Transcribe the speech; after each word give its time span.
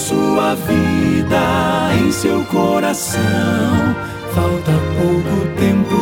Sua 0.00 0.54
vida, 0.54 1.94
em 2.00 2.10
seu 2.10 2.42
coração, 2.46 3.20
falta 4.34 4.72
pouco 4.98 5.46
tempo, 5.58 6.00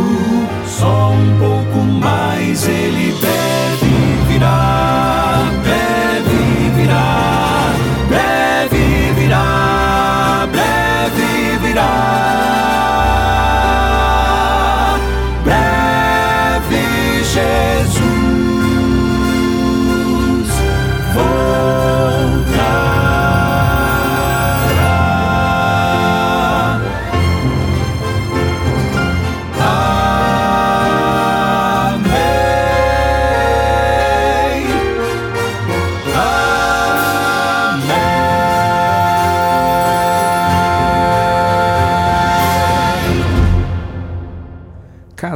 só 0.66 1.10
um 1.10 1.38
pouco 1.38 1.78
mais. 1.84 2.66
Ele 2.68 3.12
deve 3.20 4.32
virar, 4.32 4.97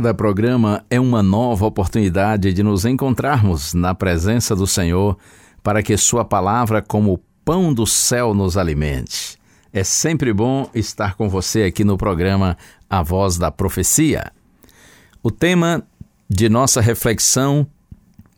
Cada 0.03 0.15
programa 0.15 0.85
é 0.91 0.99
uma 0.99 1.23
nova 1.23 1.65
oportunidade 1.65 2.53
de 2.53 2.61
nos 2.61 2.85
encontrarmos 2.85 3.73
na 3.73 3.95
presença 3.95 4.53
do 4.57 4.67
Senhor 4.67 5.17
para 5.63 5.81
que 5.81 5.97
Sua 5.97 6.25
palavra, 6.25 6.83
como 6.83 7.21
pão 7.45 7.73
do 7.73 7.87
céu, 7.87 8.35
nos 8.35 8.57
alimente. 8.57 9.39
É 9.73 9.85
sempre 9.85 10.33
bom 10.33 10.69
estar 10.75 11.15
com 11.15 11.29
você 11.29 11.63
aqui 11.63 11.85
no 11.85 11.97
programa 11.97 12.59
A 12.91 13.01
Voz 13.01 13.39
da 13.39 13.53
Profecia. 13.53 14.33
O 15.23 15.31
tema 15.31 15.85
de 16.29 16.49
nossa 16.49 16.81
reflexão: 16.81 17.65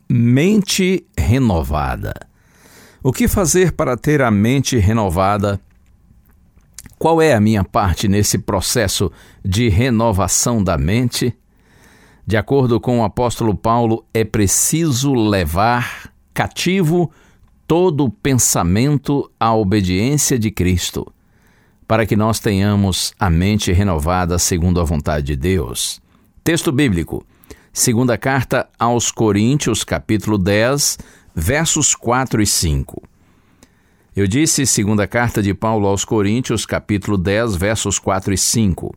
mente 0.07 1.03
renovada. 1.17 2.13
O 3.01 3.11
que 3.11 3.27
fazer 3.27 3.71
para 3.71 3.97
ter 3.97 4.21
a 4.21 4.29
mente 4.29 4.77
renovada? 4.77 5.59
Qual 6.99 7.19
é 7.19 7.33
a 7.33 7.41
minha 7.41 7.63
parte 7.63 8.07
nesse 8.07 8.37
processo 8.37 9.11
de 9.43 9.67
renovação 9.67 10.63
da 10.63 10.77
mente? 10.77 11.35
De 12.27 12.37
acordo 12.37 12.79
com 12.79 13.01
o 13.01 13.03
apóstolo 13.03 13.53
Paulo, 13.53 14.03
é 14.11 14.23
preciso 14.23 15.13
levar 15.13 16.11
cativo 16.33 17.11
todo 17.67 18.09
pensamento 18.09 19.29
à 19.39 19.53
obediência 19.53 20.39
de 20.39 20.49
Cristo, 20.49 21.05
para 21.87 22.03
que 22.03 22.15
nós 22.15 22.39
tenhamos 22.39 23.13
a 23.19 23.29
mente 23.29 23.71
renovada 23.71 24.39
segundo 24.39 24.81
a 24.81 24.83
vontade 24.83 25.27
de 25.27 25.35
Deus. 25.35 26.01
Texto 26.43 26.71
bíblico: 26.71 27.23
Segunda 27.71 28.17
carta 28.17 28.67
aos 28.79 29.11
Coríntios, 29.11 29.83
capítulo 29.83 30.39
10, 30.39 30.97
versos 31.35 31.93
4 31.93 32.41
e 32.41 32.47
5. 32.47 33.03
Eu 34.15 34.25
disse 34.25 34.65
segunda 34.65 35.05
carta 35.05 35.43
de 35.43 35.53
Paulo 35.53 35.85
aos 35.85 36.03
Coríntios, 36.03 36.65
capítulo 36.65 37.19
10, 37.19 37.55
versos 37.55 37.99
4 37.99 38.33
e 38.33 38.37
5. 38.37 38.95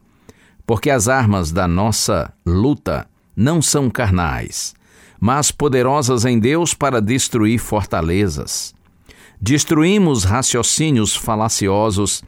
Porque 0.64 0.88
as 0.88 1.08
armas 1.08 1.52
da 1.52 1.68
nossa 1.68 2.32
luta 2.46 3.06
não 3.38 3.62
são 3.62 3.88
carnais, 3.88 4.74
mas 5.20 5.52
poderosas 5.52 6.24
em 6.24 6.40
Deus 6.40 6.74
para 6.74 7.00
destruir 7.00 7.60
fortalezas. 7.60 8.74
Destruímos 9.40 10.24
raciocínios 10.24 11.14
falaciosos 11.14 12.24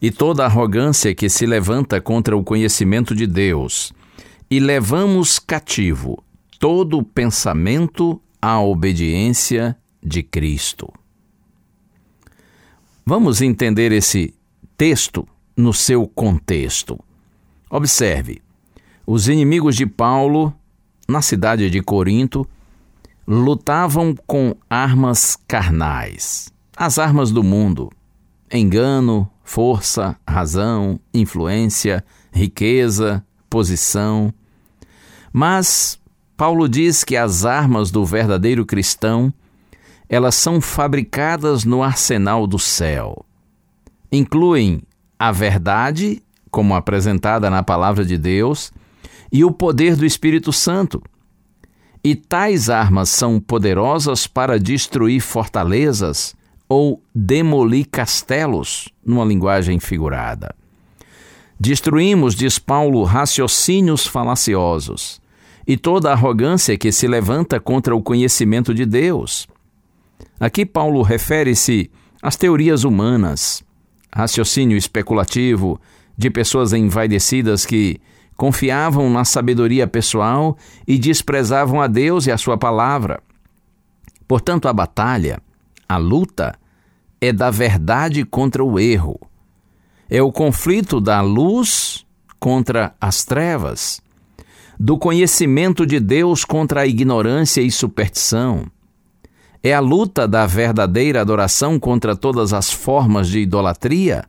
e 0.00 0.08
toda 0.08 0.44
arrogância 0.44 1.12
que 1.16 1.28
se 1.28 1.46
levanta 1.46 2.00
contra 2.00 2.36
o 2.36 2.44
conhecimento 2.44 3.12
de 3.12 3.26
Deus, 3.26 3.92
e 4.48 4.60
levamos 4.60 5.40
cativo 5.40 6.22
todo 6.60 7.02
pensamento 7.02 8.20
à 8.40 8.60
obediência 8.60 9.76
de 10.00 10.22
Cristo. 10.22 10.92
Vamos 13.04 13.40
entender 13.40 13.90
esse 13.90 14.32
texto 14.76 15.26
no 15.56 15.72
seu 15.72 16.06
contexto. 16.06 16.98
Observe: 17.68 18.41
os 19.06 19.28
inimigos 19.28 19.76
de 19.76 19.86
Paulo, 19.86 20.54
na 21.08 21.22
cidade 21.22 21.68
de 21.68 21.82
Corinto, 21.82 22.46
lutavam 23.26 24.14
com 24.26 24.54
armas 24.68 25.36
carnais, 25.46 26.52
as 26.76 26.98
armas 26.98 27.30
do 27.30 27.42
mundo: 27.42 27.90
engano, 28.52 29.28
força, 29.44 30.16
razão, 30.26 30.98
influência, 31.12 32.04
riqueza, 32.32 33.24
posição. 33.48 34.32
Mas 35.32 35.98
Paulo 36.36 36.68
diz 36.68 37.04
que 37.04 37.16
as 37.16 37.44
armas 37.44 37.90
do 37.90 38.04
verdadeiro 38.04 38.66
cristão 38.66 39.32
elas 40.08 40.34
são 40.34 40.60
fabricadas 40.60 41.64
no 41.64 41.82
arsenal 41.82 42.46
do 42.46 42.58
céu. 42.58 43.24
Incluem 44.10 44.82
a 45.18 45.32
verdade, 45.32 46.22
como 46.50 46.74
apresentada 46.74 47.48
na 47.48 47.62
palavra 47.62 48.04
de 48.04 48.18
Deus, 48.18 48.70
e 49.32 49.44
o 49.44 49.50
poder 49.50 49.96
do 49.96 50.04
Espírito 50.04 50.52
Santo. 50.52 51.02
E 52.04 52.14
tais 52.14 52.68
armas 52.68 53.08
são 53.08 53.40
poderosas 53.40 54.26
para 54.26 54.58
destruir 54.58 55.20
fortalezas 55.20 56.34
ou 56.68 57.02
demolir 57.14 57.86
castelos, 57.90 58.88
numa 59.04 59.24
linguagem 59.24 59.78
figurada. 59.78 60.54
Destruímos, 61.58 62.34
diz 62.34 62.58
Paulo, 62.58 63.04
raciocínios 63.04 64.06
falaciosos 64.06 65.20
e 65.66 65.76
toda 65.76 66.10
arrogância 66.10 66.76
que 66.76 66.90
se 66.90 67.06
levanta 67.06 67.60
contra 67.60 67.94
o 67.94 68.02
conhecimento 68.02 68.74
de 68.74 68.84
Deus. 68.84 69.46
Aqui 70.40 70.66
Paulo 70.66 71.02
refere-se 71.02 71.90
às 72.20 72.36
teorias 72.36 72.82
humanas, 72.82 73.62
raciocínio 74.12 74.76
especulativo 74.76 75.80
de 76.18 76.30
pessoas 76.30 76.72
envaidecidas 76.72 77.64
que 77.64 78.00
confiavam 78.42 79.08
na 79.08 79.24
sabedoria 79.24 79.86
pessoal 79.86 80.58
e 80.84 80.98
desprezavam 80.98 81.80
a 81.80 81.86
Deus 81.86 82.26
e 82.26 82.32
a 82.32 82.36
sua 82.36 82.58
palavra. 82.58 83.22
Portanto, 84.26 84.66
a 84.66 84.72
batalha, 84.72 85.40
a 85.88 85.96
luta, 85.96 86.52
é 87.20 87.32
da 87.32 87.52
verdade 87.52 88.24
contra 88.24 88.64
o 88.64 88.80
erro. 88.80 89.16
É 90.10 90.20
o 90.20 90.32
conflito 90.32 91.00
da 91.00 91.20
luz 91.20 92.04
contra 92.40 92.92
as 93.00 93.24
trevas, 93.24 94.02
do 94.76 94.98
conhecimento 94.98 95.86
de 95.86 96.00
Deus 96.00 96.44
contra 96.44 96.80
a 96.80 96.86
ignorância 96.86 97.60
e 97.60 97.70
superstição. 97.70 98.66
É 99.62 99.72
a 99.72 99.78
luta 99.78 100.26
da 100.26 100.46
verdadeira 100.46 101.20
adoração 101.20 101.78
contra 101.78 102.16
todas 102.16 102.52
as 102.52 102.72
formas 102.72 103.28
de 103.28 103.38
idolatria. 103.38 104.24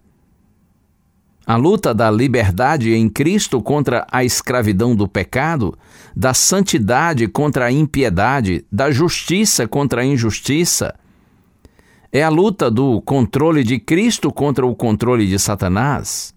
A 1.46 1.58
luta 1.58 1.94
da 1.94 2.10
liberdade 2.10 2.94
em 2.94 3.10
Cristo 3.10 3.62
contra 3.62 4.08
a 4.10 4.24
escravidão 4.24 4.96
do 4.96 5.10
pecado, 5.10 5.78
da 6.16 6.34
santidade 6.34 7.28
contra 7.28 7.66
a 7.66 7.72
impiedade, 7.72 8.66
da 8.72 8.90
justiça 8.92 9.68
contra 9.68 10.02
a 10.02 10.06
injustiça. 10.06 10.96
É 12.14 12.24
a 12.24 12.30
luta 12.30 12.72
do 12.72 13.02
controle 13.02 13.62
de 13.62 13.78
Cristo 13.78 14.32
contra 14.32 14.66
o 14.66 14.74
controle 14.74 15.28
de 15.28 15.38
Satanás. 15.38 16.34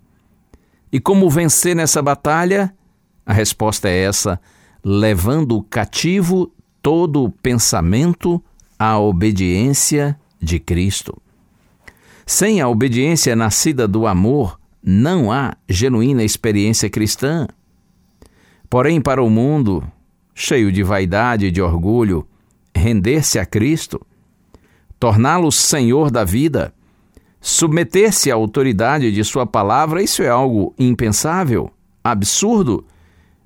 E 0.90 0.98
como 0.98 1.30
vencer 1.30 1.76
nessa 1.76 2.02
batalha? 2.02 2.74
A 3.24 3.32
resposta 3.32 3.88
é 3.88 4.02
essa: 4.02 4.40
levando 4.82 5.62
cativo 5.62 6.50
todo 6.82 7.30
pensamento 7.42 8.42
à 8.76 8.98
obediência 8.98 10.18
de 10.40 10.58
Cristo. 10.58 11.16
Sem 12.24 12.60
a 12.60 12.68
obediência 12.68 13.36
nascida 13.36 13.86
do 13.86 14.04
amor, 14.06 14.58
não 14.88 15.32
há 15.32 15.56
genuína 15.68 16.22
experiência 16.22 16.88
cristã. 16.88 17.48
Porém, 18.70 19.00
para 19.00 19.20
o 19.20 19.28
mundo, 19.28 19.82
cheio 20.32 20.70
de 20.70 20.84
vaidade 20.84 21.46
e 21.46 21.50
de 21.50 21.60
orgulho, 21.60 22.24
render-se 22.72 23.36
a 23.36 23.44
Cristo, 23.44 24.00
torná-lo 25.00 25.50
senhor 25.50 26.08
da 26.08 26.22
vida, 26.22 26.72
submeter-se 27.40 28.30
à 28.30 28.36
autoridade 28.36 29.10
de 29.10 29.24
sua 29.24 29.44
palavra, 29.44 30.00
isso 30.00 30.22
é 30.22 30.28
algo 30.28 30.72
impensável, 30.78 31.72
absurdo 32.04 32.86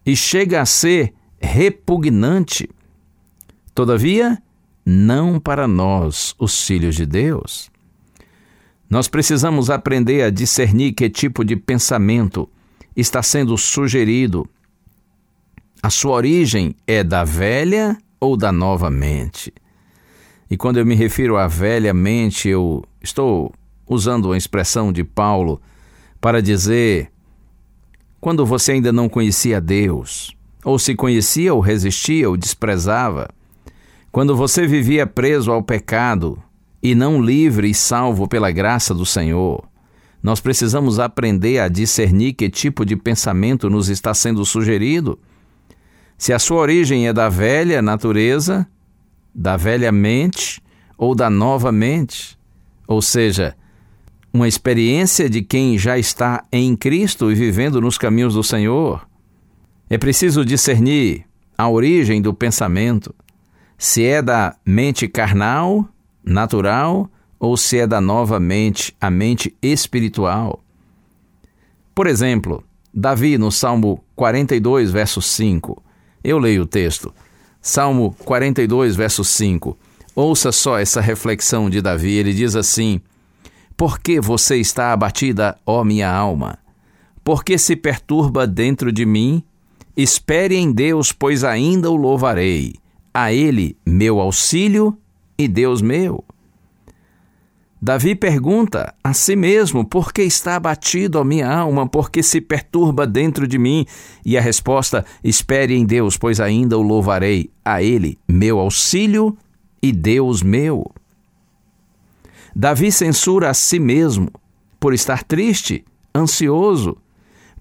e 0.05 0.15
chega 0.15 0.61
a 0.61 0.67
ser 0.67 1.15
repugnante. 1.41 2.69
Todavia, 3.75 4.37
não 4.85 5.41
para 5.41 5.67
nós, 5.67 6.35
os 6.39 6.67
filhos 6.67 6.95
de 6.95 7.07
Deus. 7.07 7.70
Nós 8.91 9.07
precisamos 9.07 9.71
aprender 9.71 10.23
a 10.25 10.31
discernir 10.31 10.93
que 10.93 11.09
tipo 11.09 11.45
de 11.45 11.55
pensamento 11.55 12.51
está 12.97 13.23
sendo 13.23 13.57
sugerido. 13.57 14.45
A 15.81 15.89
sua 15.89 16.15
origem 16.15 16.75
é 16.89 17.05
da 17.05 17.23
velha 17.23 17.97
ou 18.19 18.37
da 18.37 18.51
nova 18.51 18.91
mente? 18.91 19.55
E 20.51 20.57
quando 20.57 20.79
eu 20.79 20.85
me 20.85 20.97
refiro 20.97 21.37
à 21.37 21.47
velha 21.47 21.95
mente, 21.95 22.49
eu 22.49 22.83
estou 23.01 23.53
usando 23.87 24.33
a 24.33 24.37
expressão 24.37 24.93
de 24.93 25.05
Paulo 25.05 25.63
para 26.21 26.43
dizer 26.43 27.13
quando 28.21 28.45
você 28.45 28.73
ainda 28.73 28.93
não 28.93 29.09
conhecia 29.09 29.61
Deus, 29.61 30.37
ou 30.65 30.81
se 30.81 30.97
conhecia 30.97 31.55
ou 31.55 31.61
resistia 31.61 32.29
ou 32.29 32.37
desprezava, 32.37 33.31
quando 34.11 34.37
você 34.37 34.67
vivia 34.67 35.07
preso 35.07 35.53
ao 35.53 35.63
pecado 35.63 36.43
e 36.83 36.95
não 36.95 37.21
livre 37.21 37.69
e 37.69 37.75
salvo 37.75 38.27
pela 38.27 38.51
graça 38.51 38.95
do 38.95 39.05
Senhor, 39.05 39.69
nós 40.23 40.41
precisamos 40.41 40.99
aprender 40.99 41.59
a 41.59 41.69
discernir 41.69 42.35
que 42.35 42.51
tipo 42.51 42.85
de 42.85 42.97
pensamento 42.97 43.71
nos 43.71 43.89
está 43.89 44.13
sendo 44.13 44.45
sugerido. 44.45 45.19
Se 46.19 46.33
a 46.33 46.39
sua 46.39 46.59
origem 46.59 47.09
é 47.09 47.13
da 47.13 47.29
velha 47.29 47.81
natureza, 47.81 48.67
da 49.35 49.57
velha 49.57 49.91
mente 49.91 50.63
ou 50.99 51.15
da 51.15 51.31
nova 51.31 51.73
mente, 51.73 52.39
ou 52.87 53.01
seja, 53.01 53.57
uma 54.33 54.47
experiência 54.47 55.29
de 55.29 55.43
quem 55.43 55.79
já 55.79 55.99
está 55.99 56.45
em 56.53 56.77
Cristo 56.77 57.33
e 57.33 57.35
vivendo 57.35 57.81
nos 57.81 57.97
caminhos 57.97 58.35
do 58.35 58.45
Senhor. 58.45 59.07
É 59.89 59.97
preciso 59.97 60.45
discernir 60.45 61.25
a 61.57 61.69
origem 61.69 62.23
do 62.23 62.33
pensamento, 62.33 63.15
se 63.77 64.05
é 64.05 64.21
da 64.21 64.55
mente 64.65 65.09
carnal, 65.09 65.89
natural, 66.25 67.11
ou 67.39 67.57
se 67.57 67.79
é 67.79 67.87
da 67.87 68.01
nova 68.01 68.39
mente, 68.39 68.95
a 69.01 69.11
mente 69.11 69.55
espiritual. 69.63 70.63
Por 71.95 72.07
exemplo, 72.07 72.63
Davi 72.93 73.39
no 73.39 73.51
Salmo 73.51 74.05
42, 74.17 74.91
verso 74.91 75.23
5. 75.23 75.83
Eu 76.23 76.39
leio 76.39 76.63
o 76.63 76.67
texto. 76.67 77.15
Salmo 77.63 78.15
42, 78.25 78.97
verso 78.97 79.25
5. 79.25 79.77
Ouça 80.15 80.53
só 80.53 80.79
essa 80.79 81.01
reflexão 81.01 81.71
de 81.71 81.81
Davi. 81.81 82.13
Ele 82.13 82.33
diz 82.33 82.57
assim: 82.57 83.01
Por 83.77 83.99
que 83.99 84.21
você 84.21 84.57
está 84.57 84.93
abatida, 84.93 85.59
ó 85.65 85.85
minha 85.85 86.11
alma? 86.11 86.59
Por 87.23 87.45
que 87.45 87.57
se 87.59 87.77
perturba 87.77 88.47
dentro 88.47 88.91
de 88.91 89.07
mim? 89.07 89.43
Espere 89.97 90.57
em 90.57 90.73
Deus, 90.73 91.13
pois 91.13 91.45
ainda 91.45 91.91
o 91.91 91.97
louvarei 91.97 92.75
a 93.13 93.33
ele 93.33 93.77
meu 93.85 94.21
auxílio 94.21 94.97
e 95.41 95.49
Deus 95.49 95.81
meu. 95.81 96.23
Davi 97.81 98.15
pergunta 98.15 98.95
a 99.03 99.15
si 99.15 99.35
mesmo: 99.35 99.87
Por 99.87 100.13
que 100.13 100.23
está 100.23 100.57
abatido 100.57 101.19
a 101.19 101.25
minha 101.25 101.51
alma? 101.51 101.89
Por 101.89 102.11
que 102.11 102.23
se 102.23 102.41
perturba 102.41 103.07
dentro 103.07 103.49
de 103.49 103.59
mim? 103.59 103.87
E 104.25 104.37
a 104.37 104.41
resposta: 104.41 105.05
Espere 105.25 105.75
em 105.75 105.87
Deus, 105.87 106.19
pois 106.19 106.41
ainda 106.41 106.77
o 106.77 106.83
louvarei, 106.83 107.51
a 107.65 107.83
Ele, 107.83 108.19
meu 108.29 108.59
auxílio 108.59 109.37
e 109.83 109.93
Deus 109.93 110.43
meu. 110.43 110.91
Davi 112.55 112.93
censura 112.93 113.49
a 113.49 113.55
si 113.55 113.79
mesmo 113.79 114.31
por 114.79 114.93
estar 114.93 115.25
triste, 115.25 115.83
ansioso. 116.15 116.99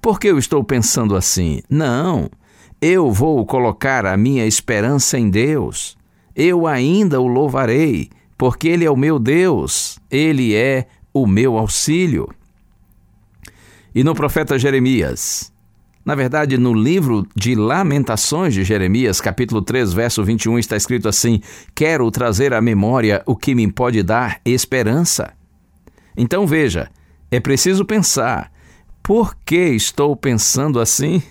Por 0.01 0.19
que 0.19 0.27
eu 0.27 0.37
estou 0.37 0.63
pensando 0.65 1.15
assim? 1.15 1.61
Não, 1.69 2.29
eu 2.81 3.09
vou 3.11 3.45
colocar 3.45 4.05
a 4.05 4.17
minha 4.17 4.45
esperança 4.45 5.17
em 5.17 5.29
Deus. 5.29 5.98
Eu 6.41 6.65
ainda 6.65 7.19
o 7.19 7.27
louvarei, 7.27 8.09
porque 8.37 8.69
Ele 8.69 8.85
é 8.85 8.89
o 8.89 8.95
meu 8.95 9.19
Deus, 9.19 9.99
Ele 10.09 10.55
é 10.55 10.87
o 11.13 11.27
meu 11.27 11.57
auxílio. 11.57 12.29
E 13.93 14.05
no 14.05 14.15
profeta 14.15 14.57
Jeremias, 14.57 15.51
na 16.05 16.15
verdade, 16.15 16.57
no 16.57 16.73
livro 16.73 17.27
de 17.35 17.55
Lamentações 17.55 18.53
de 18.53 18.63
Jeremias, 18.63 19.19
capítulo 19.19 19.61
3, 19.61 19.91
verso 19.91 20.23
21, 20.23 20.57
está 20.59 20.77
escrito 20.77 21.09
assim: 21.09 21.41
Quero 21.75 22.09
trazer 22.09 22.53
à 22.53 22.61
memória 22.61 23.21
o 23.25 23.35
que 23.35 23.53
me 23.53 23.69
pode 23.69 24.01
dar 24.01 24.39
esperança. 24.45 25.33
Então 26.15 26.47
veja, 26.47 26.89
é 27.29 27.41
preciso 27.41 27.83
pensar: 27.83 28.49
por 29.03 29.35
que 29.43 29.71
estou 29.71 30.15
pensando 30.15 30.79
assim? 30.79 31.21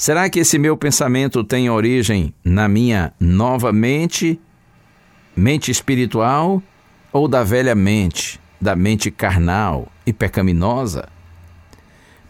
Será 0.00 0.30
que 0.30 0.38
esse 0.38 0.58
meu 0.58 0.78
pensamento 0.78 1.44
tem 1.44 1.68
origem 1.68 2.32
na 2.42 2.66
minha 2.66 3.12
nova 3.20 3.70
mente, 3.70 4.40
mente 5.36 5.70
espiritual, 5.70 6.62
ou 7.12 7.28
da 7.28 7.44
velha 7.44 7.74
mente, 7.74 8.40
da 8.58 8.74
mente 8.74 9.10
carnal 9.10 9.92
e 10.06 10.10
pecaminosa? 10.10 11.06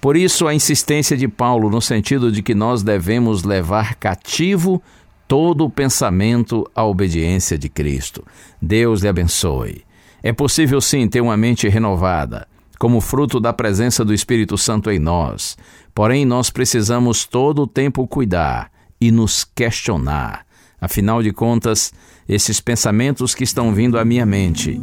Por 0.00 0.16
isso, 0.16 0.48
a 0.48 0.52
insistência 0.52 1.16
de 1.16 1.28
Paulo 1.28 1.70
no 1.70 1.80
sentido 1.80 2.32
de 2.32 2.42
que 2.42 2.56
nós 2.56 2.82
devemos 2.82 3.44
levar 3.44 3.94
cativo 3.94 4.82
todo 5.28 5.64
o 5.64 5.70
pensamento 5.70 6.68
à 6.74 6.84
obediência 6.84 7.56
de 7.56 7.68
Cristo. 7.68 8.26
Deus 8.60 9.00
lhe 9.00 9.06
abençoe. 9.06 9.84
É 10.24 10.32
possível 10.32 10.80
sim 10.80 11.06
ter 11.06 11.20
uma 11.20 11.36
mente 11.36 11.68
renovada, 11.68 12.48
como 12.80 13.02
fruto 13.02 13.38
da 13.38 13.52
presença 13.52 14.02
do 14.02 14.14
Espírito 14.14 14.56
Santo 14.56 14.90
em 14.90 14.98
nós. 14.98 15.54
Porém, 15.94 16.24
nós 16.24 16.48
precisamos 16.48 17.26
todo 17.26 17.64
o 17.64 17.66
tempo 17.66 18.08
cuidar 18.08 18.72
e 18.98 19.10
nos 19.10 19.44
questionar. 19.44 20.46
Afinal 20.80 21.22
de 21.22 21.30
contas, 21.30 21.92
esses 22.26 22.58
pensamentos 22.58 23.34
que 23.34 23.44
estão 23.44 23.74
vindo 23.74 23.98
à 23.98 24.04
minha 24.04 24.24
mente, 24.24 24.80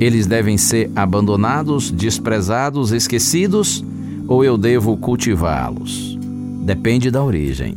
eles 0.00 0.26
devem 0.26 0.56
ser 0.56 0.90
abandonados, 0.96 1.90
desprezados, 1.90 2.92
esquecidos 2.92 3.84
ou 4.26 4.42
eu 4.42 4.56
devo 4.56 4.96
cultivá-los? 4.96 6.18
Depende 6.64 7.10
da 7.10 7.22
origem. 7.22 7.74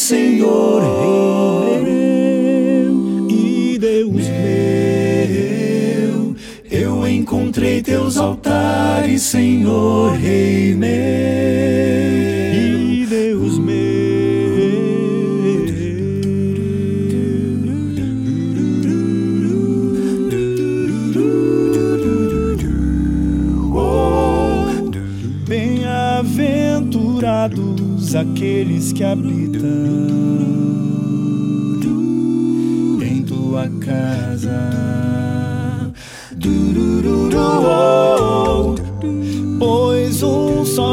Senhor, 0.00 0.80
Rei 0.80 1.83
meu 1.83 3.28
e 3.30 3.78
Deus 3.78 4.28
meu. 4.28 6.35
Eu 6.71 7.07
encontrei 7.07 7.83
teus 7.83 8.16
altares, 8.16 9.21
Senhor, 9.23 10.14
Rei 10.14 10.75
meu. 10.75 10.88
Bem-aventurados 25.47 28.14
aqueles 28.14 28.92
que 28.92 29.02
habitam 29.02 29.50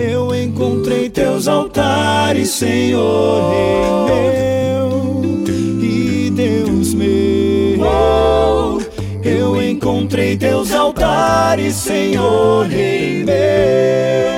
eu 0.00 0.34
encontrei 0.34 1.08
teus 1.10 1.46
altares, 1.46 2.50
Senhor, 2.50 3.50
rei 3.50 4.32
meu. 4.32 4.47
Encontrei 10.28 10.36
teus 10.36 10.72
altares, 10.72 11.74
Senhor, 11.74 12.66
Rei 12.66 13.24
meu 13.24 14.37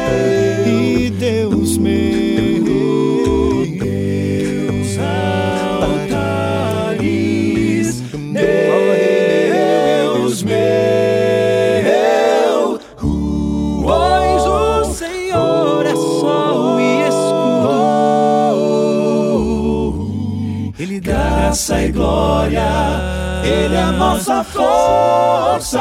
ele 23.44 23.75
é 23.75 23.82
a 23.82 23.92
nossa 23.92 24.42
força. 24.44 25.80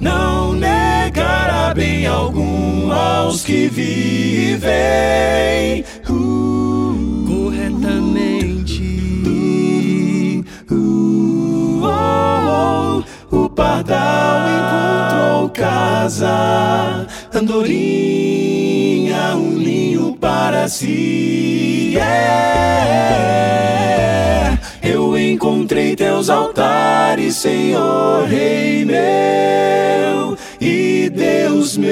Não 0.00 0.52
negará 0.52 1.72
bem 1.74 2.06
algum 2.06 2.92
aos 2.92 3.42
que 3.44 3.68
vivem 3.68 5.84
corretamente. 7.26 8.78
Oh, 11.80 13.02
o 13.30 13.48
pardal 13.50 14.48
encontrou 14.48 15.50
casa, 15.50 17.06
andorinha, 17.34 19.36
um 19.36 19.52
ninho 19.52 20.16
para 20.16 20.66
si. 20.68 21.92
Yeah 21.94 22.58
encontrei 25.48 25.96
teus 25.96 26.28
altares, 26.28 27.36
Senhor, 27.36 28.26
Rei 28.26 28.84
meu 28.84 30.36
e 30.60 31.08
Deus 31.08 31.76
meu. 31.78 31.88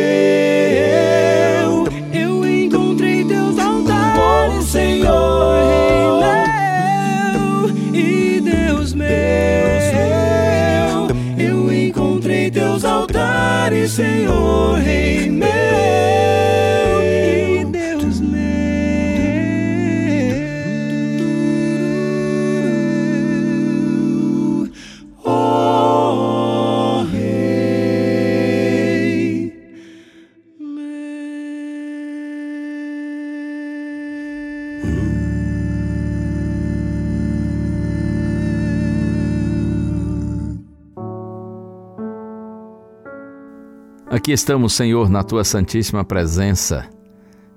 Aqui 44.26 44.32
estamos, 44.32 44.72
Senhor, 44.72 45.08
na 45.08 45.22
tua 45.22 45.44
santíssima 45.44 46.04
presença. 46.04 46.88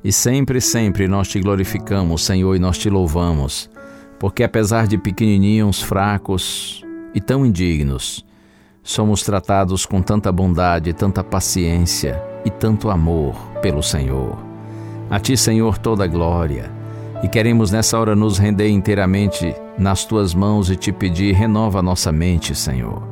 E 0.03 0.11
sempre, 0.11 0.61
sempre 0.61 1.07
nós 1.07 1.27
te 1.27 1.39
glorificamos, 1.39 2.23
Senhor, 2.23 2.55
e 2.55 2.59
nós 2.59 2.77
te 2.77 2.91
louvamos, 2.91 3.67
porque 4.19 4.43
apesar 4.43 4.85
de 4.85 4.95
pequenininhos, 4.95 5.81
fracos 5.81 6.85
e 7.11 7.19
tão 7.19 7.43
indignos, 7.43 8.23
somos 8.83 9.23
tratados 9.23 9.83
com 9.83 9.99
tanta 9.99 10.31
bondade, 10.31 10.93
tanta 10.93 11.23
paciência 11.23 12.21
e 12.45 12.51
tanto 12.51 12.91
amor 12.91 13.33
pelo 13.63 13.81
Senhor. 13.81 14.37
A 15.09 15.19
ti, 15.19 15.35
Senhor, 15.35 15.79
toda 15.79 16.05
glória. 16.05 16.71
E 17.23 17.27
queremos 17.27 17.71
nessa 17.71 17.97
hora 17.97 18.15
nos 18.15 18.37
render 18.37 18.69
inteiramente 18.69 19.55
nas 19.75 20.05
tuas 20.05 20.35
mãos 20.35 20.69
e 20.69 20.75
te 20.75 20.91
pedir, 20.91 21.33
renova 21.33 21.81
nossa 21.81 22.11
mente, 22.11 22.53
Senhor 22.53 23.08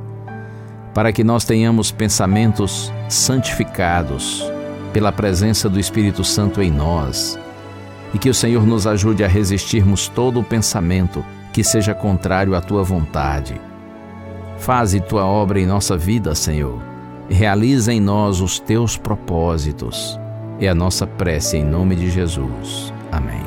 para 0.98 1.14
que 1.14 1.24
nós 1.24 1.46
tenhamos 1.46 1.92
pensamentos 1.92 2.92
santificados 3.08 4.44
pela 4.92 5.12
presença 5.12 5.70
do 5.70 5.80
Espírito 5.80 6.24
Santo 6.24 6.60
em 6.60 6.72
nós 6.72 7.38
e 8.16 8.18
que 8.18 8.32
o 8.32 8.34
Senhor 8.34 8.66
nos 8.66 8.88
ajude 8.88 9.24
a 9.24 9.28
resistirmos 9.28 10.08
todo 10.08 10.40
o 10.40 10.44
pensamento 10.44 11.24
que 11.54 11.64
seja 11.64 11.94
contrário 11.94 12.56
à 12.56 12.62
tua 12.62 12.82
vontade. 12.82 13.62
Faze 14.58 15.00
tua 15.00 15.24
obra 15.24 15.60
em 15.60 15.68
nossa 15.68 15.96
vida, 15.96 16.34
Senhor, 16.34 16.82
realiza 17.30 17.94
em 17.94 18.02
nós 18.02 18.42
os 18.42 18.58
teus 18.58 18.98
propósitos. 18.98 20.20
É 20.60 20.68
a 20.68 20.74
nossa 20.74 21.06
prece 21.06 21.58
em 21.58 21.64
nome 21.64 21.96
de 21.96 22.10
Jesus. 22.10 22.92
Amém. 23.12 23.47